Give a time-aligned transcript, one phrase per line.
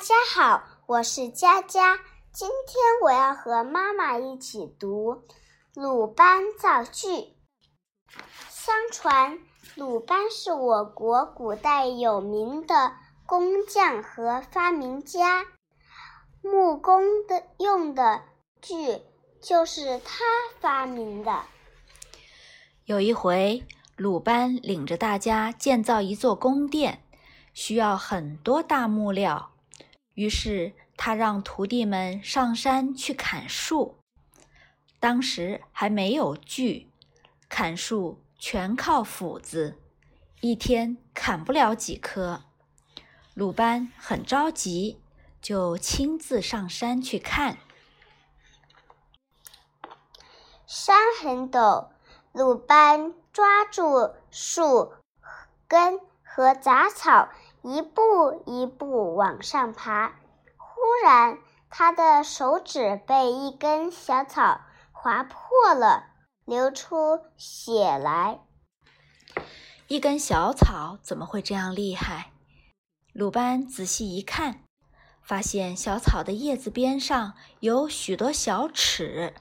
[0.00, 1.98] 大家好，我是佳佳。
[2.32, 5.16] 今天我要和妈妈一起读
[5.74, 7.08] 《鲁班造句》。
[8.48, 9.38] 相传，
[9.74, 12.94] 鲁班是我国古代有名的
[13.26, 15.44] 工匠和发明家，
[16.40, 18.22] 木工的用的
[18.62, 19.02] 锯
[19.42, 20.24] 就是他
[20.60, 21.42] 发明的。
[22.86, 27.02] 有一回，鲁班领着大家建造一座宫殿，
[27.52, 29.50] 需要很多大木料。
[30.20, 33.96] 于是他让徒弟们上山去砍树。
[34.98, 36.90] 当时还没有锯，
[37.48, 39.78] 砍树全靠斧子，
[40.42, 42.42] 一天砍不了几棵。
[43.32, 45.00] 鲁班很着急，
[45.40, 47.56] 就亲自上山去看。
[50.66, 51.88] 山很陡，
[52.32, 54.92] 鲁班抓住树
[55.66, 57.30] 根和杂草。
[57.62, 60.08] 一步一步往上爬，
[60.56, 61.38] 忽然，
[61.68, 66.06] 他的手指被一根小草划破了，
[66.44, 68.40] 流出血来。
[69.88, 72.32] 一根小草怎么会这样厉害？
[73.12, 74.64] 鲁班仔细一看，
[75.20, 79.34] 发现小草的叶子边上有许多小齿。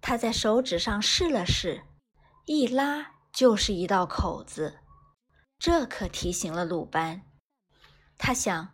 [0.00, 1.82] 他在手指上试了试，
[2.46, 4.78] 一拉就是一道口子。
[5.58, 7.22] 这可提醒了鲁班。
[8.16, 8.68] 他想，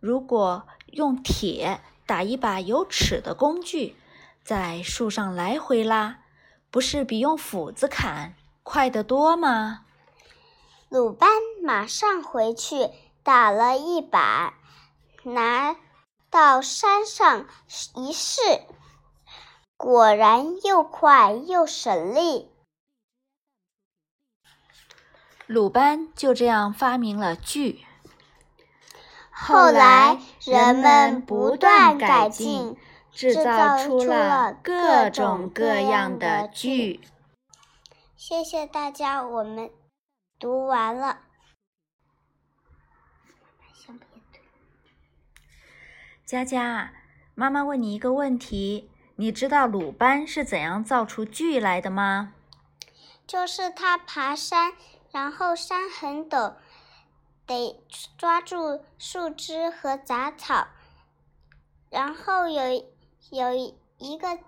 [0.00, 3.96] 如果用铁打一把有齿的工具，
[4.44, 6.20] 在树上来回拉，
[6.70, 9.84] 不是比用斧子砍快得多吗？
[10.88, 11.28] 鲁班
[11.62, 12.88] 马上回去
[13.22, 14.54] 打了一把，
[15.24, 15.76] 拿
[16.30, 17.46] 到山上
[17.94, 18.40] 一试，
[19.76, 22.50] 果然又快又省力。
[25.48, 27.86] 鲁班就这样发明了锯。
[29.30, 32.76] 后来人们不断改进，
[33.10, 37.00] 制造出了各种各样的锯。
[38.14, 39.70] 谢谢大家，我们
[40.38, 41.20] 读完了。
[46.26, 46.92] 佳佳，
[47.34, 52.34] 妈妈问你一个问题：你知道鲁班是怎样造出锯来的吗？
[53.26, 54.72] 就是他爬山，
[55.18, 56.54] 然后山很陡。
[57.44, 57.82] 得
[58.18, 60.68] 抓住树枝和杂草，
[61.88, 62.86] 然后有
[63.30, 64.38] 有一个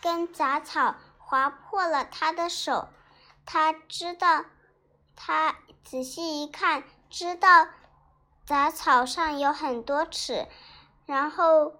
[0.00, 2.88] 根杂草划破了他的手，
[3.44, 4.46] 他知道，
[5.14, 5.54] 他
[5.84, 7.68] 仔细一看，知道
[8.46, 10.48] 杂草上有很多齿，
[11.04, 11.74] 然后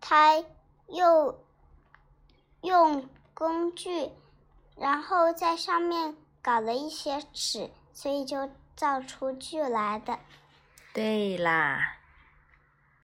[0.00, 0.36] 他
[0.86, 1.44] 又
[2.60, 4.12] 用工具，
[4.76, 6.14] 然后在上面。
[6.44, 10.18] 搞了一些纸，所以就造出句来的。
[10.92, 11.78] 对啦。